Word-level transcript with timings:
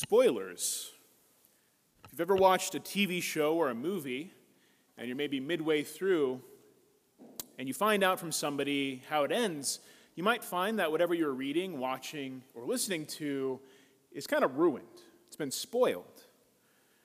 Spoilers. 0.00 0.92
If 2.06 2.12
you've 2.12 2.22
ever 2.22 2.34
watched 2.34 2.74
a 2.74 2.80
TV 2.80 3.22
show 3.22 3.56
or 3.56 3.68
a 3.68 3.74
movie, 3.74 4.32
and 4.96 5.06
you're 5.06 5.14
maybe 5.14 5.40
midway 5.40 5.82
through, 5.82 6.40
and 7.58 7.68
you 7.68 7.74
find 7.74 8.02
out 8.02 8.18
from 8.18 8.32
somebody 8.32 9.02
how 9.10 9.24
it 9.24 9.30
ends, 9.30 9.80
you 10.14 10.22
might 10.22 10.42
find 10.42 10.78
that 10.78 10.90
whatever 10.90 11.12
you're 11.12 11.34
reading, 11.34 11.78
watching, 11.78 12.42
or 12.54 12.64
listening 12.64 13.04
to 13.18 13.60
is 14.10 14.26
kind 14.26 14.42
of 14.42 14.56
ruined. 14.56 14.86
It's 15.26 15.36
been 15.36 15.50
spoiled. 15.50 16.24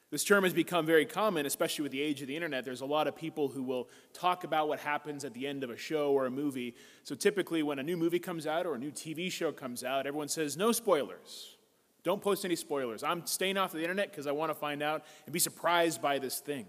This 0.10 0.24
term 0.24 0.46
has 0.46 0.54
become 0.54 0.86
very 0.86 1.06
common, 1.06 1.46
especially 1.46 1.84
with 1.84 1.92
the 1.92 2.02
age 2.02 2.22
of 2.22 2.30
the 2.30 2.36
internet. 2.38 2.64
There's 2.64 2.80
a 2.80 2.86
lot 2.86 3.08
of 3.08 3.16
people 3.18 3.50
who 3.50 3.64
will 3.64 3.90
talk 4.14 4.46
about 4.46 4.70
what 4.70 4.80
happens 4.80 5.26
at 5.26 5.34
the 5.34 5.46
end 5.48 5.66
of 5.66 5.70
a 5.70 5.76
show 5.76 6.14
or 6.14 6.28
a 6.28 6.32
movie. 6.32 6.74
So 7.04 7.14
typically, 7.14 7.62
when 7.62 7.78
a 7.78 7.84
new 7.84 7.98
movie 7.98 8.20
comes 8.20 8.48
out 8.48 8.66
or 8.66 8.76
a 8.76 8.80
new 8.80 8.92
TV 8.92 9.30
show 9.30 9.52
comes 9.52 9.84
out, 9.84 10.08
everyone 10.08 10.30
says, 10.30 10.56
no 10.56 10.72
spoilers. 10.72 11.55
Don't 12.06 12.22
post 12.22 12.46
any 12.46 12.56
spoilers. 12.56 13.04
I'm 13.04 13.26
staying 13.26 13.58
off 13.58 13.72
the 13.72 13.82
internet 13.82 14.12
because 14.12 14.28
I 14.28 14.32
want 14.32 14.52
to 14.52 14.54
find 14.56 14.84
out 14.84 15.04
and 15.26 15.34
be 15.34 15.40
surprised 15.40 16.04
by 16.04 16.20
this 16.20 16.40
thing. 16.40 16.68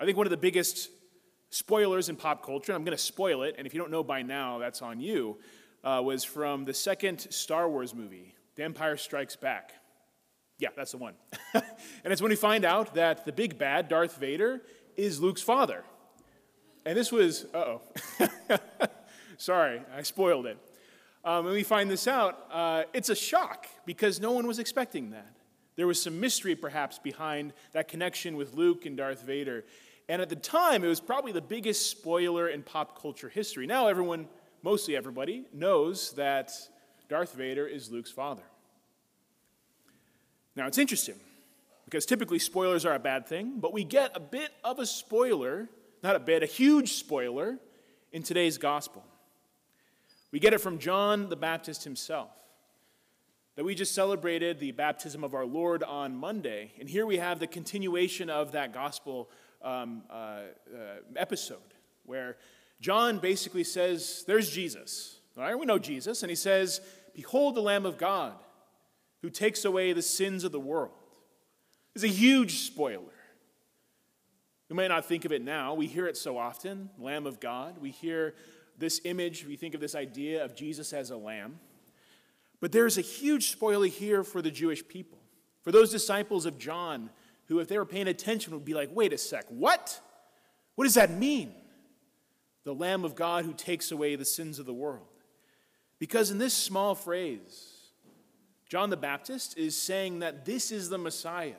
I 0.00 0.06
think 0.06 0.16
one 0.16 0.26
of 0.26 0.30
the 0.30 0.38
biggest 0.38 0.88
spoilers 1.50 2.08
in 2.08 2.16
pop 2.16 2.44
culture, 2.44 2.72
I'm 2.72 2.82
going 2.82 2.96
to 2.96 3.02
spoil 3.02 3.42
it, 3.42 3.56
and 3.58 3.66
if 3.66 3.74
you 3.74 3.80
don't 3.80 3.90
know 3.90 4.02
by 4.02 4.22
now, 4.22 4.58
that's 4.58 4.80
on 4.80 5.00
you, 5.00 5.36
uh, 5.84 6.00
was 6.02 6.24
from 6.24 6.64
the 6.64 6.72
second 6.72 7.20
Star 7.30 7.68
Wars 7.68 7.94
movie, 7.94 8.34
The 8.56 8.64
Empire 8.64 8.96
Strikes 8.96 9.36
Back. 9.36 9.74
Yeah, 10.58 10.70
that's 10.74 10.92
the 10.92 10.98
one. 10.98 11.14
and 11.54 11.62
it's 12.04 12.22
when 12.22 12.30
we 12.30 12.36
find 12.36 12.64
out 12.64 12.94
that 12.94 13.26
the 13.26 13.32
big 13.32 13.58
bad, 13.58 13.88
Darth 13.88 14.16
Vader, 14.16 14.62
is 14.96 15.20
Luke's 15.20 15.42
father. 15.42 15.84
And 16.86 16.96
this 16.96 17.12
was, 17.12 17.44
oh. 17.52 17.82
Sorry, 19.36 19.82
I 19.94 20.02
spoiled 20.02 20.46
it. 20.46 20.56
Um, 21.24 21.44
when 21.44 21.54
we 21.54 21.62
find 21.62 21.88
this 21.88 22.08
out, 22.08 22.46
uh, 22.50 22.82
it's 22.92 23.08
a 23.08 23.14
shock 23.14 23.66
because 23.86 24.20
no 24.20 24.32
one 24.32 24.46
was 24.46 24.58
expecting 24.58 25.10
that. 25.10 25.36
There 25.76 25.86
was 25.86 26.02
some 26.02 26.20
mystery, 26.20 26.54
perhaps, 26.54 26.98
behind 26.98 27.52
that 27.72 27.88
connection 27.88 28.36
with 28.36 28.54
Luke 28.54 28.86
and 28.86 28.96
Darth 28.96 29.22
Vader. 29.22 29.64
And 30.08 30.20
at 30.20 30.28
the 30.28 30.36
time, 30.36 30.84
it 30.84 30.88
was 30.88 31.00
probably 31.00 31.32
the 31.32 31.40
biggest 31.40 31.90
spoiler 31.90 32.48
in 32.48 32.62
pop 32.62 33.00
culture 33.00 33.28
history. 33.28 33.66
Now, 33.66 33.86
everyone, 33.86 34.28
mostly 34.62 34.96
everybody, 34.96 35.44
knows 35.52 36.12
that 36.12 36.52
Darth 37.08 37.34
Vader 37.34 37.66
is 37.66 37.90
Luke's 37.90 38.10
father. 38.10 38.42
Now, 40.56 40.66
it's 40.66 40.78
interesting 40.78 41.20
because 41.84 42.04
typically 42.04 42.38
spoilers 42.38 42.84
are 42.84 42.94
a 42.94 42.98
bad 42.98 43.26
thing, 43.26 43.58
but 43.58 43.72
we 43.72 43.84
get 43.84 44.10
a 44.14 44.20
bit 44.20 44.50
of 44.64 44.78
a 44.78 44.86
spoiler, 44.86 45.68
not 46.02 46.16
a 46.16 46.20
bit, 46.20 46.42
a 46.42 46.46
huge 46.46 46.94
spoiler 46.94 47.58
in 48.12 48.22
today's 48.22 48.58
gospel. 48.58 49.04
We 50.32 50.40
get 50.40 50.54
it 50.54 50.58
from 50.58 50.78
John 50.78 51.28
the 51.28 51.36
Baptist 51.36 51.84
himself. 51.84 52.30
That 53.54 53.64
we 53.64 53.74
just 53.74 53.94
celebrated 53.94 54.58
the 54.58 54.72
baptism 54.72 55.22
of 55.22 55.34
our 55.34 55.44
Lord 55.44 55.82
on 55.82 56.16
Monday, 56.16 56.72
and 56.80 56.88
here 56.88 57.04
we 57.04 57.18
have 57.18 57.38
the 57.38 57.46
continuation 57.46 58.30
of 58.30 58.52
that 58.52 58.72
gospel 58.72 59.28
um, 59.60 60.04
uh, 60.08 60.14
uh, 60.14 60.40
episode 61.16 61.58
where 62.04 62.38
John 62.80 63.18
basically 63.18 63.62
says, 63.62 64.24
There's 64.26 64.50
Jesus. 64.50 65.18
All 65.36 65.44
right, 65.44 65.58
we 65.58 65.66
know 65.66 65.78
Jesus, 65.78 66.22
and 66.22 66.30
he 66.30 66.36
says, 66.36 66.80
Behold 67.14 67.54
the 67.54 67.60
Lamb 67.60 67.84
of 67.84 67.98
God 67.98 68.34
who 69.20 69.30
takes 69.30 69.64
away 69.64 69.92
the 69.92 70.02
sins 70.02 70.44
of 70.44 70.52
the 70.52 70.60
world. 70.60 70.92
It's 71.94 72.04
a 72.04 72.08
huge 72.08 72.62
spoiler. 72.62 73.04
We 74.68 74.76
may 74.76 74.88
not 74.88 75.04
think 75.04 75.26
of 75.26 75.32
it 75.32 75.42
now. 75.42 75.74
We 75.74 75.86
hear 75.86 76.06
it 76.06 76.16
so 76.16 76.38
often 76.38 76.88
Lamb 76.98 77.26
of 77.26 77.38
God. 77.38 77.76
We 77.78 77.90
hear 77.90 78.34
this 78.82 79.00
image, 79.04 79.46
we 79.46 79.56
think 79.56 79.74
of 79.74 79.80
this 79.80 79.94
idea 79.94 80.44
of 80.44 80.54
Jesus 80.54 80.92
as 80.92 81.10
a 81.10 81.16
lamb. 81.16 81.58
But 82.60 82.72
there's 82.72 82.98
a 82.98 83.02
huge 83.02 83.50
spoiler 83.50 83.86
here 83.86 84.22
for 84.24 84.42
the 84.42 84.50
Jewish 84.50 84.86
people, 84.86 85.18
for 85.62 85.72
those 85.72 85.90
disciples 85.90 86.44
of 86.44 86.58
John 86.58 87.08
who, 87.46 87.60
if 87.60 87.68
they 87.68 87.78
were 87.78 87.86
paying 87.86 88.08
attention, 88.08 88.52
would 88.52 88.64
be 88.64 88.74
like, 88.74 88.90
wait 88.92 89.12
a 89.12 89.18
sec, 89.18 89.46
what? 89.48 90.00
What 90.74 90.84
does 90.84 90.94
that 90.94 91.10
mean? 91.10 91.54
The 92.64 92.74
Lamb 92.74 93.04
of 93.04 93.14
God 93.14 93.44
who 93.44 93.52
takes 93.52 93.90
away 93.90 94.16
the 94.16 94.24
sins 94.24 94.58
of 94.58 94.66
the 94.66 94.74
world. 94.74 95.06
Because 95.98 96.30
in 96.30 96.38
this 96.38 96.54
small 96.54 96.94
phrase, 96.94 97.72
John 98.68 98.90
the 98.90 98.96
Baptist 98.96 99.56
is 99.56 99.76
saying 99.76 100.20
that 100.20 100.44
this 100.44 100.72
is 100.72 100.88
the 100.88 100.98
Messiah. 100.98 101.54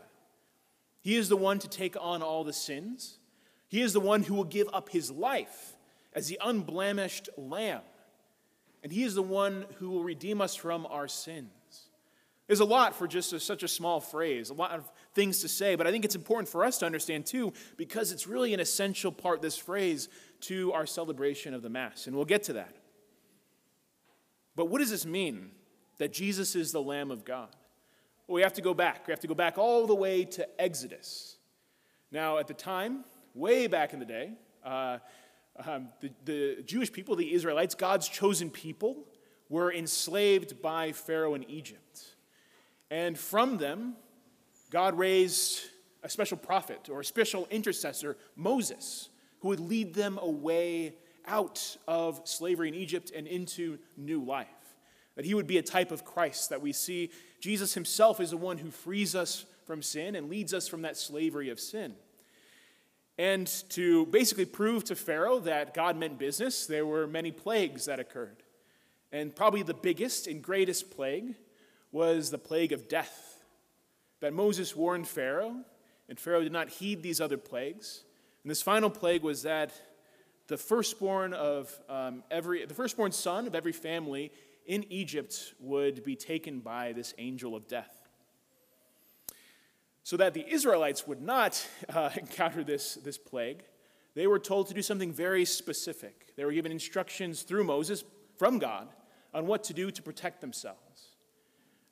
He 1.02 1.16
is 1.16 1.30
the 1.30 1.38
one 1.38 1.59
to 1.59 1.69
take 1.69 1.96
on 2.00 2.22
all 2.22 2.44
the 2.44 2.53
sins. 2.53 3.19
He 3.68 3.81
is 3.81 3.94
the 3.94 4.00
one 4.00 4.24
who 4.24 4.34
will 4.34 4.44
give 4.44 4.68
up 4.74 4.90
his 4.90 5.09
life 5.12 5.73
as 6.16 6.28
the 6.28 6.40
unblemished 6.44 7.29
lamb. 7.38 7.81
And 8.84 8.91
he 8.91 9.03
is 9.03 9.16
the 9.16 9.24
one 9.24 9.66
who 9.75 9.91
will 9.91 10.03
redeem 10.03 10.41
us 10.41 10.56
from 10.56 10.85
our 10.88 11.07
sins. 11.07 11.50
There's 12.47 12.59
a 12.59 12.66
lot 12.66 12.96
for 12.96 13.07
just 13.07 13.31
a, 13.31 13.40
such 13.40 13.63
a 13.63 13.68
small 13.68 14.01
phrase, 14.01 14.50
a 14.50 14.53
lot 14.53 14.72
of 14.72 14.91
things 15.13 15.40
to 15.40 15.47
say, 15.47 15.75
but 15.75 15.88
I 15.88 15.91
think 15.91 16.03
it's 16.03 16.16
important 16.16 16.50
for 16.50 16.66
us 16.66 16.78
to 16.79 16.85
understand 16.85 17.25
too, 17.25 17.53
because 17.78 18.12
it's 18.12 18.28
really 18.28 18.53
an 18.53 18.59
essential 18.59 19.12
part, 19.12 19.41
this 19.41 19.57
phrase, 19.57 20.09
to 20.41 20.74
our 20.74 20.85
celebration 20.85 21.53
of 21.53 21.62
the 21.62 21.69
Mass. 21.69 22.06
And 22.06 22.16
we'll 22.16 22.25
get 22.25 22.44
to 22.44 22.53
that. 22.53 22.75
But 24.56 24.66
what 24.66 24.80
does 24.80 24.90
this 24.90 25.06
mean 25.06 25.51
that 25.97 26.12
Jesus 26.12 26.56
is 26.56 26.74
the 26.74 26.81
Lamb 26.81 27.12
of 27.12 27.24
God? 27.24 27.56
Well, 28.28 28.35
we 28.35 28.41
have 28.41 28.53
to 28.53 28.62
go 28.62 28.74
back. 28.74 29.07
We 29.07 29.12
have 29.12 29.22
to 29.22 29.28
go 29.28 29.35
back 29.35 29.57
all 29.57 29.88
the 29.88 29.95
way 29.95 30.25
to 30.25 30.62
Exodus. 30.62 31.38
Now, 32.12 32.38
at 32.38 32.47
the 32.47 32.53
time, 32.53 33.06
way 33.34 33.68
back 33.68 33.94
in 33.94 34.00
the 34.00 34.06
day, 34.06 34.34
uh, 34.63 35.00
um, 35.66 35.90
the, 36.02 36.12
the 36.25 36.64
Jewish 36.64 36.91
people, 36.91 37.16
the 37.16 37.34
Israelites, 37.34 37.75
God's 37.75 38.08
chosen 38.08 38.50
people, 38.50 39.06
were 39.50 39.72
enslaved 39.72 40.62
by 40.62 40.91
Pharaoh 40.91 41.36
in 41.36 41.50
Egypt. 41.50 42.16
And 42.90 43.18
from 43.18 43.58
them, 43.58 43.96
God 44.72 44.97
raised 44.97 45.62
a 46.02 46.09
special 46.09 46.38
prophet 46.38 46.90
or 46.90 47.00
a 47.00 47.06
special 47.06 47.47
intercessor, 47.52 48.18
Moses, 48.36 49.09
who 49.40 49.50
would 49.50 49.59
lead 49.59 49.94
them 49.94 50.18
away 50.22 50.96
out 51.25 51.78
of 51.88 52.22
slavery 52.25 52.68
in 52.68 52.75
Egypt 52.75 53.12
and 53.16 53.28
into 53.28 53.78
new 53.96 54.24
life. 54.24 54.47
That 55.16 55.25
he 55.25 55.34
would 55.34 55.47
be 55.47 55.59
a 55.59 55.63
type 55.63 55.92
of 55.92 56.03
Christ, 56.03 56.50
that 56.50 56.62
we 56.62 56.74
see 56.74 57.12
Jesus 57.40 57.74
himself 57.74 58.19
is 58.19 58.31
the 58.31 58.38
one 58.38 58.58
who 58.58 58.72
frees 58.72 59.16
us 59.16 59.46
from 59.66 59.81
sin 59.81 60.16
and 60.16 60.30
leads 60.30 60.53
us 60.53 60.68
from 60.68 60.81
that 60.81 60.97
slavery 60.97 61.50
of 61.50 61.59
sin. 61.59 61.94
And 63.18 63.47
to 63.69 64.07
basically 64.07 64.46
prove 64.46 64.85
to 64.85 64.96
Pharaoh 64.96 65.40
that 65.40 65.74
God 65.74 65.97
meant 65.97 66.18
business, 66.18 66.66
there 66.66 66.85
were 66.85 67.06
many 67.06 67.31
plagues 67.31 67.85
that 67.85 68.00
occurred. 68.00 68.44
And 69.12 69.35
probably 69.35 69.62
the 69.62 69.75
biggest 69.75 70.25
and 70.25 70.41
greatest 70.41 70.90
plague 70.90 71.35
was 71.91 72.31
the 72.31 72.40
plague 72.40 72.72
of 72.72 72.88
death. 72.88 73.44
That 74.22 74.34
Moses 74.34 74.75
warned 74.75 75.07
Pharaoh, 75.07 75.57
and 76.09 76.19
Pharaoh 76.19 76.41
did 76.41 76.51
not 76.51 76.69
heed 76.69 77.03
these 77.03 77.22
other 77.22 77.38
plagues. 77.38 78.03
And 78.44 78.50
this 78.50 78.62
final 78.63 78.90
plague 78.90 79.22
was 79.22 79.44
that 79.44 79.72
the 80.47 80.57
firstborn 80.57 81.34
of 81.34 81.72
um, 81.88 82.24
every, 82.31 82.66
the 82.66 82.74
firstborn 82.74 83.12
son 83.12 83.45
of 83.45 83.53
every 83.53 83.72
family 83.72 84.31
in 84.66 84.85
Egypt 84.91 85.53
would 85.59 86.03
be 86.03 86.16
taken 86.16 86.59
by 86.59 86.94
this 86.94 87.13
angel 87.18 87.56
of 87.56 87.68
death 87.68 88.03
so 90.13 90.18
that 90.18 90.35
the 90.35 90.47
Israelites 90.47 91.07
would 91.07 91.24
not 91.24 91.68
uh, 91.91 92.12
encounter 92.18 92.63
this, 92.63 92.94
this 93.03 93.18
plague, 93.18 93.63
they 94.13 94.28
were 94.28 94.38
told 94.38 94.68
to 94.68 94.74
do 94.75 94.84
something 94.84 95.12
very 95.12 95.44
specific. 95.44 96.35
They 96.35 96.46
were 96.46 96.51
given 96.51 96.72
instructions 96.72 97.41
through 97.41 97.63
Moses 97.63 98.03
from 98.38 98.59
God 98.59 98.90
on 99.34 99.47
what 99.47 99.63
to 99.63 99.74
do 99.74 99.90
to 99.90 100.03
protect 100.03 100.40
themselves. 100.40 101.16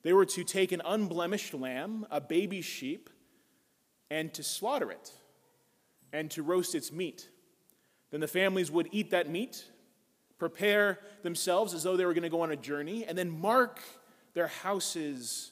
They 0.04 0.12
were 0.12 0.24
to 0.26 0.44
take 0.44 0.70
an 0.70 0.80
unblemished 0.84 1.52
lamb, 1.52 2.06
a 2.12 2.20
baby 2.20 2.60
sheep, 2.60 3.10
and 4.08 4.32
to 4.34 4.44
slaughter 4.44 4.92
it 4.92 5.12
and 6.12 6.30
to 6.30 6.44
roast 6.44 6.76
its 6.76 6.92
meat. 6.92 7.28
Then 8.12 8.20
the 8.20 8.28
families 8.28 8.70
would 8.70 8.88
eat 8.92 9.10
that 9.10 9.28
meat, 9.28 9.64
prepare 10.38 11.00
themselves 11.24 11.74
as 11.74 11.82
though 11.82 11.96
they 11.96 12.04
were 12.04 12.14
going 12.14 12.22
to 12.22 12.28
go 12.28 12.42
on 12.42 12.52
a 12.52 12.56
journey, 12.56 13.04
and 13.04 13.18
then 13.18 13.30
mark 13.30 13.80
their 14.32 14.46
houses 14.46 15.50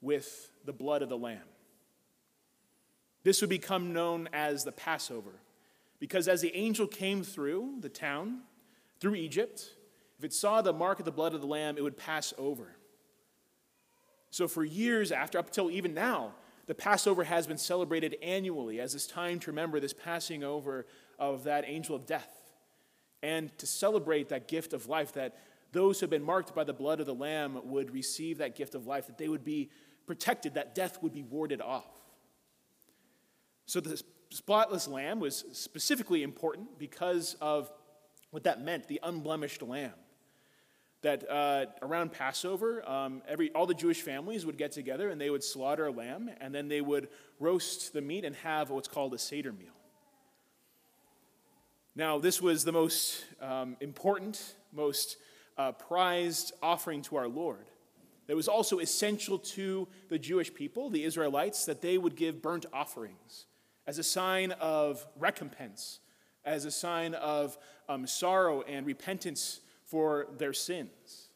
with 0.00 0.52
the 0.64 0.72
blood 0.72 1.02
of 1.02 1.08
the 1.08 1.18
lamb. 1.18 1.42
This 3.24 3.40
would 3.40 3.50
become 3.50 3.92
known 3.92 4.28
as 4.32 4.64
the 4.64 4.72
Passover, 4.72 5.40
because 5.98 6.28
as 6.28 6.40
the 6.40 6.54
angel 6.54 6.86
came 6.86 7.24
through 7.24 7.76
the 7.80 7.88
town, 7.88 8.42
through 9.00 9.16
Egypt, 9.16 9.70
if 10.18 10.24
it 10.24 10.32
saw 10.32 10.62
the 10.62 10.72
mark 10.72 10.98
of 10.98 11.04
the 11.04 11.12
blood 11.12 11.34
of 11.34 11.40
the 11.40 11.46
Lamb, 11.46 11.76
it 11.76 11.82
would 11.82 11.96
pass 11.96 12.32
over. 12.38 12.76
So, 14.30 14.46
for 14.46 14.64
years 14.64 15.10
after, 15.10 15.38
up 15.38 15.46
until 15.48 15.70
even 15.70 15.94
now, 15.94 16.34
the 16.66 16.74
Passover 16.74 17.24
has 17.24 17.46
been 17.46 17.58
celebrated 17.58 18.16
annually 18.22 18.80
as 18.80 18.92
this 18.92 19.06
time 19.06 19.38
to 19.40 19.50
remember 19.50 19.80
this 19.80 19.92
passing 19.92 20.42
over 20.42 20.86
of 21.18 21.44
that 21.44 21.64
angel 21.66 21.96
of 21.96 22.06
death 22.06 22.44
and 23.22 23.56
to 23.58 23.66
celebrate 23.66 24.28
that 24.28 24.48
gift 24.48 24.72
of 24.72 24.86
life 24.88 25.12
that 25.12 25.38
those 25.72 25.98
who 25.98 26.04
have 26.04 26.10
been 26.10 26.22
marked 26.22 26.54
by 26.54 26.64
the 26.64 26.72
blood 26.72 27.00
of 27.00 27.06
the 27.06 27.14
Lamb 27.14 27.58
would 27.64 27.92
receive 27.92 28.38
that 28.38 28.54
gift 28.54 28.74
of 28.74 28.86
life, 28.86 29.06
that 29.06 29.18
they 29.18 29.28
would 29.28 29.44
be 29.44 29.70
protected, 30.06 30.54
that 30.54 30.74
death 30.74 31.02
would 31.02 31.12
be 31.12 31.22
warded 31.22 31.60
off. 31.60 32.03
So 33.66 33.80
the 33.80 34.02
spotless 34.30 34.88
lamb 34.88 35.20
was 35.20 35.44
specifically 35.52 36.22
important 36.22 36.78
because 36.78 37.36
of 37.40 37.70
what 38.30 38.44
that 38.44 38.60
meant 38.62 38.88
the 38.88 39.00
unblemished 39.02 39.62
lamb. 39.62 39.94
that 41.04 41.30
uh, 41.30 41.66
around 41.82 42.12
Passover, 42.12 42.86
um, 42.88 43.22
every, 43.28 43.52
all 43.52 43.66
the 43.66 43.74
Jewish 43.74 44.00
families 44.00 44.44
would 44.46 44.56
get 44.56 44.72
together 44.72 45.10
and 45.10 45.20
they 45.20 45.28
would 45.28 45.44
slaughter 45.44 45.86
a 45.86 45.92
lamb, 45.92 46.30
and 46.40 46.54
then 46.54 46.66
they 46.66 46.80
would 46.80 47.08
roast 47.38 47.92
the 47.92 48.00
meat 48.00 48.24
and 48.24 48.34
have 48.36 48.70
what's 48.70 48.88
called 48.88 49.12
a 49.14 49.18
Seder 49.18 49.52
meal. 49.52 49.68
Now, 51.94 52.18
this 52.18 52.40
was 52.42 52.64
the 52.64 52.72
most 52.72 53.22
um, 53.40 53.76
important, 53.80 54.54
most 54.72 55.16
uh, 55.58 55.72
prized 55.72 56.52
offering 56.62 57.02
to 57.02 57.16
our 57.16 57.28
Lord. 57.28 57.66
It 58.26 58.34
was 58.34 58.48
also 58.48 58.78
essential 58.78 59.38
to 59.38 59.86
the 60.08 60.18
Jewish 60.18 60.52
people, 60.54 60.88
the 60.88 61.04
Israelites, 61.04 61.66
that 61.66 61.82
they 61.82 61.98
would 61.98 62.16
give 62.16 62.40
burnt 62.40 62.64
offerings 62.72 63.44
as 63.86 63.98
a 63.98 64.02
sign 64.02 64.52
of 64.52 65.06
recompense, 65.16 66.00
as 66.44 66.64
a 66.64 66.70
sign 66.70 67.14
of 67.14 67.58
um, 67.88 68.06
sorrow 68.06 68.62
and 68.62 68.86
repentance 68.86 69.60
for 69.84 70.26
their 70.38 70.52
sins. 70.52 71.28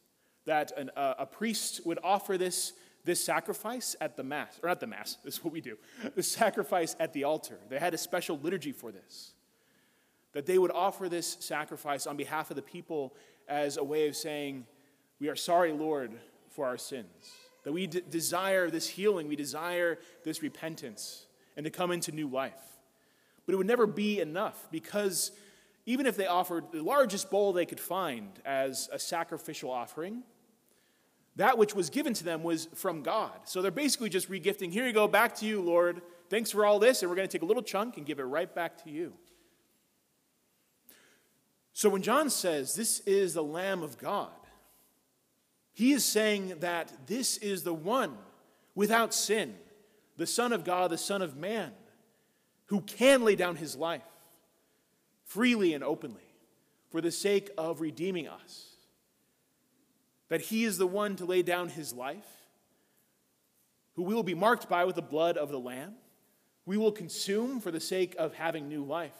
That 0.45 0.71
an, 0.77 0.89
uh, 0.95 1.15
a 1.19 1.25
priest 1.25 1.81
would 1.85 1.99
offer 2.03 2.37
this, 2.37 2.73
this 3.05 3.23
sacrifice 3.23 3.95
at 4.01 4.17
the 4.17 4.23
Mass, 4.23 4.59
or 4.63 4.69
not 4.69 4.79
the 4.79 4.87
Mass, 4.87 5.17
this 5.23 5.35
is 5.35 5.43
what 5.43 5.53
we 5.53 5.61
do, 5.61 5.77
the 6.15 6.23
sacrifice 6.23 6.95
at 6.99 7.13
the 7.13 7.23
altar. 7.23 7.59
They 7.69 7.79
had 7.79 7.93
a 7.93 7.97
special 7.97 8.37
liturgy 8.39 8.71
for 8.71 8.91
this. 8.91 9.33
That 10.33 10.45
they 10.45 10.59
would 10.59 10.71
offer 10.71 11.09
this 11.09 11.37
sacrifice 11.39 12.05
on 12.05 12.15
behalf 12.15 12.51
of 12.51 12.55
the 12.55 12.61
people 12.61 13.15
as 13.47 13.77
a 13.77 13.83
way 13.83 14.07
of 14.07 14.15
saying, 14.15 14.65
We 15.19 15.27
are 15.27 15.35
sorry, 15.35 15.71
Lord, 15.71 16.11
for 16.49 16.67
our 16.67 16.77
sins. 16.77 17.07
That 17.63 17.73
we 17.73 17.87
d- 17.87 18.03
desire 18.09 18.69
this 18.69 18.87
healing, 18.87 19.27
we 19.27 19.35
desire 19.35 19.97
this 20.23 20.41
repentance, 20.43 21.25
and 21.59 21.65
to 21.65 21.69
come 21.69 21.91
into 21.91 22.13
new 22.13 22.29
life. 22.29 22.77
But 23.45 23.51
it 23.51 23.57
would 23.57 23.67
never 23.67 23.85
be 23.85 24.21
enough 24.21 24.69
because 24.71 25.33
even 25.85 26.05
if 26.05 26.15
they 26.15 26.25
offered 26.25 26.71
the 26.71 26.81
largest 26.81 27.29
bowl 27.29 27.51
they 27.51 27.65
could 27.65 27.81
find 27.81 28.29
as 28.45 28.87
a 28.93 28.97
sacrificial 28.97 29.69
offering, 29.69 30.23
that 31.35 31.57
which 31.57 31.75
was 31.75 31.89
given 31.89 32.13
to 32.13 32.23
them 32.23 32.43
was 32.43 32.69
from 32.75 33.03
God. 33.03 33.33
So 33.43 33.61
they're 33.61 33.71
basically 33.71 34.07
just 34.07 34.31
regifting, 34.31 34.71
here 34.71 34.87
you 34.87 34.93
go, 34.93 35.05
back 35.05 35.35
to 35.39 35.45
you, 35.45 35.61
Lord. 35.61 36.01
Thanks 36.29 36.49
for 36.49 36.65
all 36.65 36.79
this, 36.79 37.01
and 37.01 37.09
we're 37.09 37.17
going 37.17 37.27
to 37.27 37.31
take 37.31 37.41
a 37.41 37.45
little 37.45 37.61
chunk 37.61 37.97
and 37.97 38.05
give 38.05 38.19
it 38.19 38.23
right 38.23 38.55
back 38.55 38.81
to 38.85 38.89
you. 38.89 39.11
So 41.73 41.89
when 41.89 42.01
John 42.01 42.29
says, 42.29 42.73
This 42.73 43.01
is 43.01 43.33
the 43.33 43.43
Lamb 43.43 43.83
of 43.83 43.97
God, 43.97 44.31
he 45.73 45.91
is 45.91 46.05
saying 46.05 46.59
that 46.61 46.89
this 47.05 47.35
is 47.35 47.63
the 47.63 47.73
one 47.73 48.17
without 48.75 49.13
sin, 49.13 49.55
the 50.19 50.27
Son 50.27 50.51
of 50.51 50.65
God, 50.65 50.91
the 50.91 50.97
Son 50.97 51.21
of 51.21 51.37
Man, 51.37 51.71
who 52.65 52.81
can 52.81 53.23
lay 53.23 53.35
down 53.35 53.55
his 53.55 53.75
life 53.75 54.03
freely 55.23 55.73
and 55.73 55.83
openly 55.83 56.35
for 56.91 56.99
the 56.99 57.11
sake 57.11 57.49
of 57.57 57.79
redeeming 57.79 58.27
us. 58.27 58.75
That 60.27 60.41
he 60.41 60.65
is 60.65 60.77
the 60.77 60.85
one 60.85 61.15
to 61.15 61.25
lay 61.25 61.41
down 61.41 61.69
his 61.69 61.93
life, 61.93 62.27
who 63.93 64.03
we 64.03 64.13
will 64.13 64.23
be 64.23 64.35
marked 64.35 64.67
by 64.67 64.85
with 64.85 64.95
the 64.95 65.01
blood 65.01 65.37
of 65.37 65.49
the 65.49 65.59
Lamb, 65.59 65.95
we 66.65 66.77
will 66.77 66.91
consume 66.91 67.61
for 67.61 67.71
the 67.71 67.79
sake 67.79 68.13
of 68.19 68.33
having 68.33 68.67
new 68.67 68.83
life. 68.83 69.15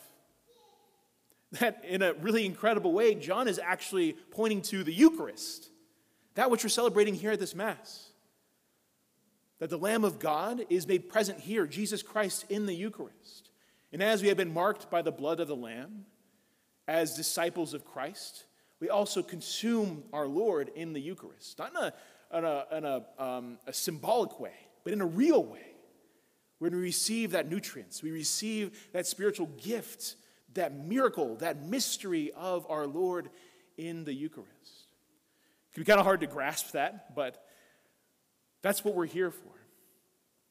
That, 1.54 1.84
in 1.88 2.02
a 2.02 2.14
really 2.14 2.46
incredible 2.46 2.92
way, 2.92 3.16
John 3.16 3.48
is 3.48 3.58
actually 3.58 4.14
pointing 4.32 4.62
to 4.64 4.84
the 4.84 4.94
Eucharist, 4.94 5.70
that 6.36 6.52
which 6.52 6.64
we're 6.64 6.70
celebrating 6.70 7.16
here 7.16 7.32
at 7.32 7.40
this 7.40 7.56
Mass. 7.56 8.09
That 9.60 9.70
the 9.70 9.78
Lamb 9.78 10.04
of 10.04 10.20
God 10.20 10.66
is 10.70 10.88
made 10.88 11.10
present 11.10 11.40
here, 11.40 11.68
Jesus 11.68 12.02
Christ 12.02 12.46
in 12.50 12.66
the 12.66 12.74
Eucharist. 12.74 13.52
And 13.92 14.02
as 14.02 14.22
we 14.22 14.28
have 14.28 14.38
been 14.38 14.54
marked 14.54 14.90
by 14.90 15.02
the 15.02 15.12
blood 15.12 15.40
of 15.40 15.48
the 15.48 15.56
Lamb, 15.56 16.06
as 16.88 17.16
disciples 17.16 17.74
of 17.74 17.86
Christ, 17.86 18.46
we 18.80 18.90
also 18.90 19.22
consume 19.22 20.04
our 20.14 20.28
Lord 20.28 20.72
in 20.76 20.94
the 20.94 21.02
Eucharist. 21.02 21.60
Not 21.60 21.72
in 21.72 21.78
a, 21.78 21.94
in 22.38 22.46
a, 22.46 22.66
in 22.78 22.86
a, 22.86 23.04
um, 23.18 23.60
a 23.68 23.74
symbolic 23.74 24.40
way, 24.40 24.54
but 24.84 24.94
in 24.94 25.02
a 25.02 25.06
real 25.06 25.44
way. 25.44 25.66
When 26.60 26.76
we 26.76 26.82
receive 26.82 27.32
that 27.32 27.50
nutrients, 27.50 28.04
we 28.04 28.12
receive 28.12 28.90
that 28.92 29.08
spiritual 29.08 29.48
gift, 29.62 30.16
that 30.54 30.76
miracle, 30.76 31.36
that 31.38 31.64
mystery 31.64 32.32
of 32.36 32.66
our 32.70 32.86
Lord 32.86 33.30
in 33.78 34.04
the 34.04 34.14
Eucharist. 34.14 34.88
It 35.70 35.74
can 35.74 35.84
be 35.84 35.86
kind 35.86 36.00
of 36.00 36.06
hard 36.06 36.22
to 36.22 36.28
grasp 36.28 36.72
that, 36.72 37.16
but 37.16 37.46
that's 38.62 38.84
what 38.84 38.96
we're 38.96 39.06
here 39.06 39.32
for. 39.32 39.52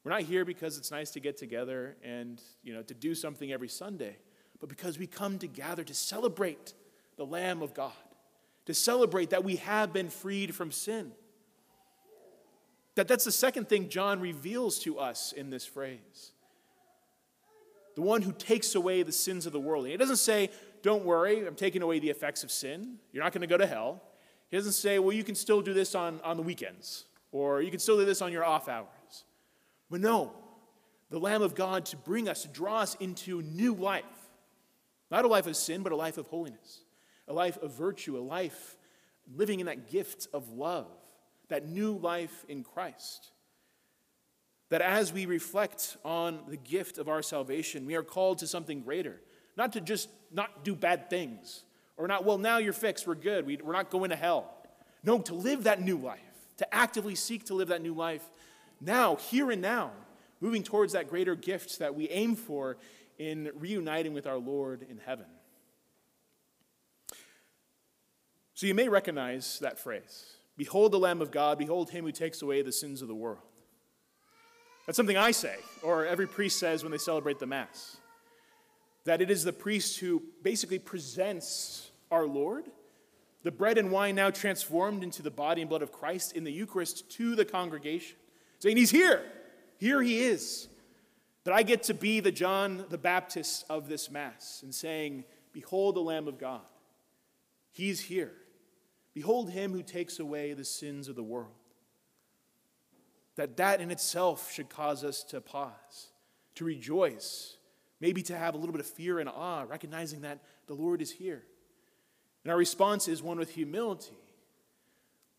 We're 0.03 0.11
not 0.11 0.21
here 0.21 0.45
because 0.45 0.77
it's 0.77 0.91
nice 0.91 1.11
to 1.11 1.19
get 1.19 1.37
together 1.37 1.95
and, 2.03 2.41
you 2.63 2.73
know, 2.73 2.81
to 2.83 2.93
do 2.93 3.13
something 3.13 3.51
every 3.51 3.67
Sunday, 3.67 4.17
but 4.59 4.69
because 4.69 4.97
we 4.97 5.07
come 5.07 5.37
to 5.39 5.47
gather 5.47 5.83
to 5.83 5.93
celebrate 5.93 6.73
the 7.17 7.25
Lamb 7.25 7.61
of 7.61 7.73
God, 7.73 7.91
to 8.65 8.73
celebrate 8.73 9.31
that 9.31 9.43
we 9.43 9.57
have 9.57 9.91
been 9.91 10.09
freed 10.09 10.55
from 10.55 10.71
sin. 10.71 11.11
That 12.95 13.07
that's 13.07 13.25
the 13.25 13.31
second 13.31 13.69
thing 13.69 13.89
John 13.89 14.19
reveals 14.19 14.79
to 14.79 14.99
us 14.99 15.31
in 15.31 15.49
this 15.49 15.65
phrase. 15.65 16.31
The 17.95 18.01
one 18.01 18.21
who 18.21 18.31
takes 18.31 18.75
away 18.75 19.03
the 19.03 19.11
sins 19.11 19.45
of 19.45 19.51
the 19.51 19.59
world. 19.59 19.85
He 19.87 19.97
doesn't 19.97 20.17
say, 20.17 20.49
don't 20.81 21.03
worry, 21.03 21.45
I'm 21.45 21.55
taking 21.55 21.81
away 21.81 21.99
the 21.99 22.09
effects 22.09 22.43
of 22.43 22.51
sin. 22.51 22.95
You're 23.11 23.23
not 23.23 23.33
going 23.33 23.41
to 23.41 23.47
go 23.47 23.57
to 23.57 23.67
hell. 23.67 24.01
He 24.49 24.57
doesn't 24.57 24.73
say, 24.73 24.99
well, 24.99 25.11
you 25.11 25.23
can 25.23 25.35
still 25.35 25.61
do 25.61 25.73
this 25.73 25.93
on, 25.95 26.21
on 26.23 26.37
the 26.37 26.43
weekends, 26.43 27.05
or 27.31 27.61
you 27.61 27.69
can 27.69 27.79
still 27.79 27.97
do 27.97 28.05
this 28.05 28.21
on 28.21 28.31
your 28.31 28.43
off 28.43 28.67
hours. 28.67 29.23
But 29.89 30.01
no, 30.01 30.31
the 31.09 31.19
Lamb 31.19 31.41
of 31.41 31.55
God 31.55 31.85
to 31.87 31.97
bring 31.97 32.29
us, 32.29 32.43
to 32.43 32.47
draw 32.47 32.79
us 32.79 32.95
into 32.99 33.41
new 33.41 33.73
life. 33.73 34.03
Not 35.11 35.25
a 35.25 35.27
life 35.27 35.47
of 35.47 35.55
sin, 35.55 35.81
but 35.81 35.91
a 35.91 35.95
life 35.95 36.17
of 36.17 36.27
holiness, 36.27 36.81
a 37.27 37.33
life 37.33 37.57
of 37.57 37.73
virtue, 37.73 38.17
a 38.17 38.21
life 38.21 38.77
living 39.35 39.59
in 39.59 39.65
that 39.65 39.89
gift 39.89 40.27
of 40.33 40.49
love, 40.49 40.87
that 41.49 41.67
new 41.67 41.93
life 41.93 42.45
in 42.47 42.63
Christ. 42.63 43.31
That 44.69 44.81
as 44.81 45.11
we 45.11 45.25
reflect 45.25 45.97
on 46.05 46.41
the 46.47 46.57
gift 46.57 46.99
of 46.99 47.09
our 47.09 47.23
salvation, 47.23 47.87
we 47.87 47.95
are 47.95 48.03
called 48.03 48.39
to 48.39 48.47
something 48.47 48.81
greater. 48.81 49.19
Not 49.57 49.73
to 49.73 49.81
just 49.81 50.09
not 50.31 50.63
do 50.63 50.75
bad 50.75 51.09
things, 51.09 51.63
or 51.97 52.07
not, 52.07 52.23
well, 52.23 52.37
now 52.37 52.59
you're 52.59 52.71
fixed, 52.71 53.07
we're 53.07 53.15
good, 53.15 53.47
we, 53.47 53.57
we're 53.57 53.73
not 53.73 53.89
going 53.89 54.11
to 54.11 54.15
hell. 54.15 54.53
No, 55.03 55.19
to 55.19 55.33
live 55.33 55.63
that 55.63 55.81
new 55.81 55.97
life, 55.97 56.19
to 56.59 56.75
actively 56.75 57.15
seek 57.15 57.45
to 57.45 57.53
live 57.53 57.69
that 57.69 57.81
new 57.81 57.93
life 57.93 58.23
now, 58.81 59.15
here 59.15 59.51
and 59.51 59.61
now, 59.61 59.91
moving 60.39 60.63
towards 60.63 60.93
that 60.93 61.09
greater 61.09 61.35
gift 61.35 61.79
that 61.79 61.95
we 61.95 62.07
aim 62.09 62.35
for 62.35 62.77
in 63.17 63.51
reuniting 63.55 64.13
with 64.13 64.25
our 64.25 64.37
Lord 64.37 64.85
in 64.89 64.99
heaven. 65.05 65.25
So 68.53 68.67
you 68.67 68.73
may 68.73 68.89
recognize 68.89 69.59
that 69.59 69.79
phrase 69.79 70.35
Behold 70.57 70.91
the 70.91 70.99
Lamb 70.99 71.21
of 71.21 71.31
God, 71.31 71.57
behold 71.57 71.89
him 71.89 72.03
who 72.03 72.11
takes 72.11 72.41
away 72.41 72.61
the 72.61 72.71
sins 72.71 73.01
of 73.01 73.07
the 73.07 73.15
world. 73.15 73.39
That's 74.85 74.97
something 74.97 75.17
I 75.17 75.31
say, 75.31 75.55
or 75.83 76.05
every 76.05 76.27
priest 76.27 76.59
says 76.59 76.83
when 76.83 76.91
they 76.91 76.97
celebrate 76.97 77.39
the 77.39 77.45
Mass. 77.45 77.97
That 79.05 79.21
it 79.21 79.31
is 79.31 79.43
the 79.43 79.53
priest 79.53 79.99
who 79.99 80.23
basically 80.43 80.79
presents 80.79 81.91
our 82.11 82.25
Lord, 82.25 82.65
the 83.43 83.51
bread 83.51 83.77
and 83.77 83.91
wine 83.91 84.15
now 84.15 84.29
transformed 84.29 85.03
into 85.03 85.21
the 85.21 85.31
body 85.31 85.61
and 85.61 85.69
blood 85.69 85.81
of 85.81 85.91
Christ 85.91 86.33
in 86.33 86.43
the 86.43 86.51
Eucharist 86.51 87.09
to 87.11 87.35
the 87.35 87.45
congregation 87.45 88.17
saying, 88.59 88.77
He's 88.77 88.91
here. 88.91 89.23
Here 89.77 90.01
he 90.01 90.19
is. 90.19 90.67
That 91.45 91.53
I 91.53 91.63
get 91.63 91.83
to 91.83 91.93
be 91.93 92.19
the 92.19 92.31
John 92.31 92.85
the 92.89 92.97
Baptist 92.97 93.65
of 93.69 93.87
this 93.87 94.11
Mass 94.11 94.59
and 94.61 94.75
saying, 94.75 95.23
Behold 95.53 95.95
the 95.95 96.01
Lamb 96.01 96.27
of 96.27 96.37
God. 96.37 96.61
He's 97.71 98.01
here. 98.01 98.33
Behold 99.13 99.49
him 99.49 99.71
who 99.71 99.81
takes 99.81 100.19
away 100.19 100.53
the 100.53 100.65
sins 100.65 101.07
of 101.07 101.15
the 101.15 101.23
world. 101.23 101.53
That 103.35 103.57
that 103.57 103.79
in 103.79 103.89
itself 103.89 104.51
should 104.51 104.69
cause 104.69 105.03
us 105.03 105.23
to 105.25 105.39
pause, 105.39 106.09
to 106.55 106.65
rejoice, 106.65 107.57
maybe 108.01 108.21
to 108.23 108.37
have 108.37 108.53
a 108.53 108.57
little 108.57 108.73
bit 108.73 108.81
of 108.81 108.87
fear 108.87 109.19
and 109.19 109.29
awe, 109.29 109.63
recognizing 109.67 110.21
that 110.21 110.39
the 110.67 110.73
Lord 110.73 111.01
is 111.01 111.09
here. 111.09 111.43
And 112.43 112.51
our 112.51 112.57
response 112.57 113.07
is 113.07 113.21
one 113.21 113.37
with 113.37 113.51
humility 113.51 114.15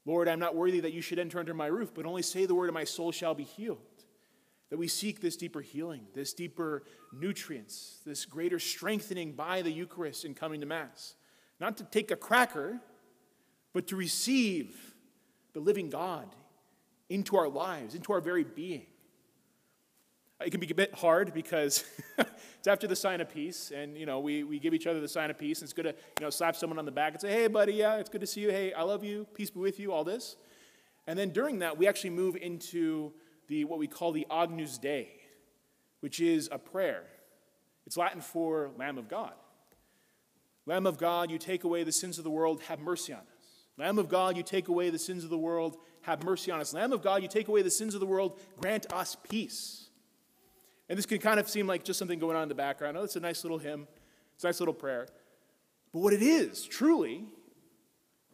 Lord, 0.07 0.29
I'm 0.29 0.41
not 0.41 0.57
worthy 0.57 0.81
that 0.81 0.93
you 0.93 1.03
should 1.03 1.19
enter 1.19 1.39
under 1.39 1.55
my 1.55 1.67
roof, 1.67 1.93
but 1.95 2.07
only 2.07 2.23
say 2.23 2.47
the 2.47 2.55
word, 2.55 2.67
and 2.67 2.75
my 2.75 2.85
soul 2.85 3.13
shall 3.13 3.35
be 3.35 3.45
healed. 3.45 3.79
That 4.71 4.79
we 4.79 4.89
seek 4.89 5.21
this 5.21 5.37
deeper 5.37 5.61
healing, 5.61 6.07
this 6.15 6.33
deeper 6.33 6.85
nutrients, 7.13 7.99
this 8.07 8.25
greater 8.25 8.59
strengthening 8.59 9.33
by 9.33 9.63
the 9.63 9.71
Eucharist 9.71 10.25
in 10.25 10.35
coming 10.35 10.61
to 10.61 10.67
Mass. 10.67 11.15
Not 11.59 11.77
to 11.79 11.85
take 11.85 12.11
a 12.11 12.17
cracker, 12.17 12.81
but 13.73 13.89
to 13.89 13.97
receive 13.97 14.95
the 15.53 15.61
living 15.61 15.91
God 15.91 16.35
into 17.09 17.37
our 17.37 17.49
lives, 17.49 17.95
into 17.95 18.13
our 18.13 18.21
very 18.21 18.45
being. 18.45 18.87
Uh, 20.41 20.45
it 20.45 20.51
can 20.51 20.61
be 20.61 20.71
a 20.71 20.75
bit 20.75 20.95
hard 20.95 21.33
because 21.35 21.85
it's 22.19 22.69
after 22.69 22.87
the 22.87 22.97
sign 22.97 23.21
of 23.21 23.29
peace, 23.29 23.73
and 23.75 23.97
you 23.97 24.07
know 24.07 24.21
we, 24.21 24.45
we 24.45 24.59
give 24.59 24.75
each 24.75 24.87
other 24.87 25.01
the 25.01 25.09
sign 25.09 25.31
of 25.31 25.39
peace. 25.39 25.61
And 25.61 25.67
it's 25.67 25.73
good 25.73 25.85
to 25.85 25.91
you 25.91 26.25
know 26.27 26.31
slap 26.31 26.57
someone 26.57 26.79
on 26.79 26.85
the 26.85 26.93
back 26.93 27.13
and 27.13 27.21
say, 27.21 27.33
"Hey, 27.33 27.47
buddy, 27.47 27.75
yeah, 27.75 27.97
it's 27.97 28.11
good 28.11 28.21
to 28.21 28.27
see 28.27 28.41
you. 28.41 28.51
Hey, 28.51 28.73
I 28.73 28.83
love 28.83 29.05
you. 29.05 29.27
Peace 29.35 29.51
be 29.51 29.61
with 29.61 29.79
you." 29.79 29.93
All 29.93 30.05
this, 30.05 30.37
and 31.07 31.19
then 31.19 31.31
during 31.31 31.61
that, 31.61 31.79
we 31.79 31.87
actually 31.89 32.11
move 32.11 32.37
into 32.37 33.13
the 33.49 33.65
what 33.65 33.79
we 33.79 33.87
call 33.87 34.13
the 34.13 34.27
Agnus 34.31 34.79
Dei, 34.79 35.09
which 36.01 36.21
is 36.21 36.49
a 36.53 36.59
prayer. 36.59 37.05
It's 37.87 37.97
Latin 37.97 38.21
for 38.21 38.71
Lamb 38.79 38.99
of 38.99 39.09
God. 39.09 39.33
Lamb 40.67 40.87
of 40.87 40.99
God, 40.99 41.31
you 41.31 41.39
take 41.39 41.65
away 41.65 41.83
the 41.83 41.93
sins 41.93 42.19
of 42.19 42.25
the 42.25 42.31
world. 42.31 42.61
Have 42.69 42.81
mercy 42.81 43.13
on 43.13 43.21
us. 43.21 43.27
Lamb 43.77 43.99
of 43.99 44.09
God, 44.09 44.37
you 44.37 44.43
take 44.43 44.69
away 44.69 44.91
the 44.91 44.99
sins 44.99 45.25
of 45.25 45.31
the 45.31 45.39
world, 45.39 45.79
have 46.03 46.23
mercy 46.23 46.51
on 46.51 46.61
us. 46.61 46.75
Lamb 46.75 46.93
of 46.93 47.03
God, 47.03 47.23
you 47.23 47.29
take 47.29 47.49
away 47.49 47.63
the 47.63 47.71
sins 47.71 47.95
of 47.95 48.01
the 48.01 48.07
world, 48.07 48.39
grant 48.61 48.93
us 48.93 49.17
peace. 49.31 49.90
And 50.91 50.99
this 50.99 51.07
can 51.07 51.19
kind 51.19 51.39
of 51.39 51.49
seem 51.49 51.69
like 51.69 51.85
just 51.85 52.01
something 52.01 52.19
going 52.19 52.37
on 52.37 52.43
in 52.43 52.49
the 52.49 52.55
background. 52.55 52.97
Oh, 52.97 53.05
it's 53.05 53.15
a 53.15 53.21
nice 53.21 53.45
little 53.45 53.59
hymn, 53.59 53.87
it's 54.35 54.43
a 54.43 54.49
nice 54.49 54.59
little 54.59 54.75
prayer. 54.75 55.07
But 55.93 56.01
what 56.01 56.13
it 56.13 56.21
is, 56.21 56.67
truly, 56.67 57.27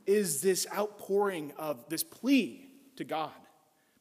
is 0.07 0.41
this 0.41 0.67
outpouring 0.75 1.53
of 1.59 1.87
this 1.91 2.03
plea 2.03 2.71
to 2.97 3.05
God. 3.05 3.31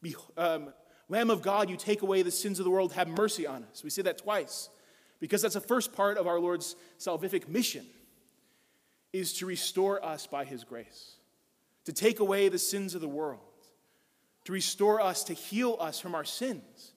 Be, 0.00 0.16
um, 0.38 0.72
Lamb 1.10 1.28
of 1.28 1.42
God, 1.42 1.68
you 1.68 1.76
take 1.76 2.00
away 2.00 2.22
the 2.22 2.30
sins 2.30 2.58
of 2.58 2.64
the 2.64 2.70
world, 2.70 2.94
have 2.94 3.08
mercy 3.08 3.46
on 3.46 3.62
us. 3.70 3.84
We 3.84 3.90
say 3.90 4.02
that 4.02 4.18
twice 4.18 4.70
because 5.20 5.42
that's 5.42 5.54
the 5.54 5.60
first 5.60 5.92
part 5.92 6.16
of 6.16 6.26
our 6.26 6.40
Lord's 6.40 6.76
salvific 6.98 7.48
mission 7.48 7.84
is 9.12 9.34
to 9.34 9.46
restore 9.46 10.02
us 10.04 10.26
by 10.26 10.46
his 10.46 10.64
grace, 10.64 11.16
to 11.84 11.92
take 11.92 12.20
away 12.20 12.48
the 12.48 12.58
sins 12.58 12.94
of 12.94 13.02
the 13.02 13.08
world, 13.08 13.40
to 14.44 14.52
restore 14.52 15.00
us, 15.00 15.24
to 15.24 15.34
heal 15.34 15.76
us 15.78 16.00
from 16.00 16.14
our 16.14 16.24
sins. 16.24 16.92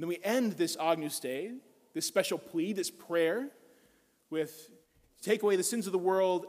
And 0.00 0.04
then 0.04 0.16
we 0.18 0.24
end 0.24 0.52
this 0.52 0.78
Agnus 0.78 1.20
Dei, 1.20 1.52
this 1.92 2.06
special 2.06 2.38
plea, 2.38 2.72
this 2.72 2.90
prayer, 2.90 3.50
with 4.30 4.70
take 5.20 5.42
away 5.42 5.56
the 5.56 5.62
sins 5.62 5.84
of 5.84 5.92
the 5.92 5.98
world, 5.98 6.46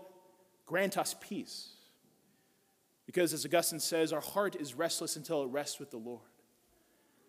grant 0.65 0.97
us 0.97 1.17
peace. 1.19 1.71
Because 3.05 3.33
as 3.33 3.45
Augustine 3.45 3.81
says, 3.81 4.13
our 4.13 4.21
heart 4.21 4.55
is 4.55 4.73
restless 4.73 5.17
until 5.17 5.43
it 5.43 5.47
rests 5.47 5.79
with 5.79 5.91
the 5.91 5.97
Lord. 5.97 6.21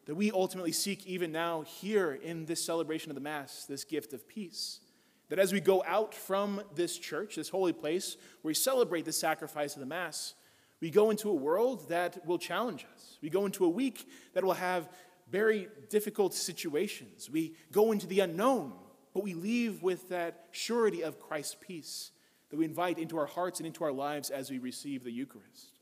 That 0.07 0.15
we 0.15 0.31
ultimately 0.31 0.71
seek, 0.71 1.05
even 1.09 1.33
now, 1.33 1.63
here 1.63 2.13
in 2.13 2.47
this 2.47 2.65
celebration 2.65 3.11
of 3.11 3.17
the 3.17 3.21
Mass, 3.21 3.65
this 3.65 3.83
gift 3.83 4.13
of 4.13 4.29
peace. 4.29 4.79
That 5.29 5.41
as 5.41 5.53
we 5.53 5.59
go 5.59 5.83
out 5.85 6.15
from 6.15 6.63
this 6.77 6.97
church, 6.99 7.35
this 7.35 7.49
holy 7.49 7.73
place, 7.73 8.17
where 8.43 8.51
we 8.51 8.55
celebrate 8.55 9.07
the 9.07 9.13
sacrifice 9.13 9.75
of 9.75 9.81
the 9.81 9.87
Mass, 9.87 10.35
we 10.81 10.89
go 10.89 11.11
into 11.11 11.31
a 11.31 11.35
world 11.35 11.89
that 11.89 12.25
will 12.25 12.39
challenge 12.39 12.87
us. 12.95 13.19
We 13.21 13.29
go 13.29 13.45
into 13.45 13.65
a 13.65 13.69
week 13.69 14.09
that 14.35 14.45
will 14.45 14.53
have 14.53 14.89
very 15.33 15.69
difficult 15.89 16.35
situations. 16.35 17.31
We 17.31 17.55
go 17.73 17.91
into 17.91 18.07
the 18.07 18.21
unknown, 18.21 18.75
but 19.15 19.25
we 19.25 19.33
leave 19.33 19.83
with 19.83 20.11
that 20.11 20.47
surety 20.51 21.03
of 21.03 21.19
Christ's 21.19 21.57
peace 21.59 22.13
that 22.51 22.59
we 22.59 22.67
invite 22.67 22.99
into 22.99 23.19
our 23.19 23.27
hearts 23.27 23.59
and 23.59 23.67
into 23.67 23.83
our 23.83 23.93
lives 23.93 24.29
as 24.29 24.51
we 24.51 24.59
receive 24.59 25.03
the 25.03 25.11
Eucharist. 25.11 25.73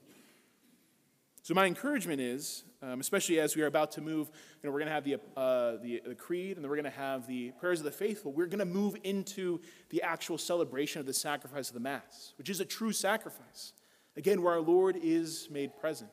So, 1.42 1.52
my 1.52 1.66
encouragement 1.66 2.20
is, 2.20 2.62
um, 2.80 3.00
especially 3.00 3.40
as 3.40 3.56
we 3.56 3.62
are 3.62 3.66
about 3.66 3.90
to 3.92 4.00
move, 4.00 4.28
you 4.28 4.68
know, 4.68 4.72
we're 4.72 4.78
going 4.78 4.88
to 4.88 4.94
have 4.94 5.04
the, 5.04 5.14
uh, 5.36 5.78
the, 5.82 6.00
the, 6.06 6.14
creed 6.14 6.56
and 6.56 6.64
then 6.64 6.70
we're 6.70 6.76
going 6.76 6.84
to 6.84 6.90
have 6.90 7.26
the 7.26 7.50
prayers 7.58 7.80
of 7.80 7.86
the 7.86 7.90
faithful. 7.90 8.32
We're 8.32 8.46
going 8.46 8.60
to 8.60 8.64
move 8.64 8.94
into 9.02 9.60
the 9.88 10.02
actual 10.02 10.38
celebration 10.38 11.00
of 11.00 11.06
the 11.06 11.14
sacrifice 11.14 11.68
of 11.68 11.74
the 11.74 11.80
Mass, 11.80 12.34
which 12.38 12.50
is 12.50 12.60
a 12.60 12.64
true 12.64 12.92
sacrifice. 12.92 13.72
Again, 14.16 14.42
where 14.42 14.52
our 14.52 14.60
Lord 14.60 14.96
is 15.02 15.48
made 15.50 15.76
present. 15.80 16.10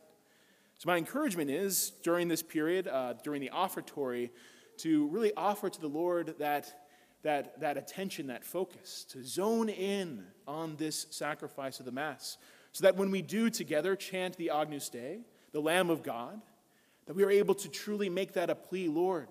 So, 0.78 0.88
my 0.88 0.98
encouragement 0.98 1.50
is 1.50 1.92
during 2.04 2.28
this 2.28 2.44
period, 2.44 2.88
uh, 2.88 3.14
during 3.24 3.42
the 3.42 3.50
offertory, 3.50 4.30
to 4.78 5.08
really 5.08 5.34
offer 5.36 5.70
to 5.70 5.82
the 5.82 5.88
Lord 5.88 6.36
that, 6.40 6.88
that, 7.24 7.60
that 7.62 7.78
attention, 7.78 8.28
that 8.28 8.44
focus, 8.44 9.06
to 9.10 9.24
zone 9.24 9.70
in 9.70 10.24
on 10.48 10.76
this 10.76 11.08
sacrifice 11.10 11.80
of 11.80 11.86
the 11.86 11.92
Mass 11.92 12.38
so 12.78 12.84
that 12.84 12.96
when 12.96 13.10
we 13.10 13.24
do 13.24 13.50
together 13.50 13.96
chant 13.96 14.38
the 14.38 14.52
Agnus 14.52 14.90
Dei, 14.90 15.22
the 15.52 15.60
Lamb 15.60 15.90
of 15.90 16.04
God, 16.04 16.42
that 17.08 17.16
we 17.16 17.24
are 17.24 17.32
able 17.32 17.56
to 17.56 17.70
truly 17.70 18.08
make 18.08 18.34
that 18.34 18.52
a 18.52 18.56
plea, 18.56 18.88
Lord, 18.88 19.30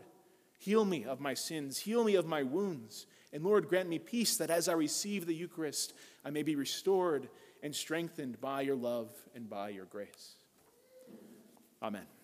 heal 0.59 0.85
me 0.85 1.05
of 1.05 1.21
my 1.21 1.35
sins, 1.35 1.79
heal 1.79 2.03
me 2.03 2.17
of 2.17 2.27
my 2.27 2.43
wounds, 2.43 3.07
and 3.33 3.45
Lord, 3.45 3.69
grant 3.69 3.89
me 3.89 3.99
peace 3.99 4.37
that 4.39 4.51
as 4.51 4.69
I 4.69 4.73
receive 4.73 5.27
the 5.27 5.35
Eucharist, 5.35 5.93
I 6.25 6.31
may 6.31 6.43
be 6.43 6.57
restored 6.57 7.29
and 7.63 7.73
strengthened 7.75 8.41
by 8.41 8.63
your 8.63 8.77
love 8.77 9.11
and 9.35 9.49
by 9.49 9.69
your 9.69 9.85
grace. 9.85 10.36
Amen. 11.87 12.16